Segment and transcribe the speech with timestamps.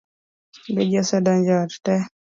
[0.73, 2.03] Be ji osedonjo ot tee?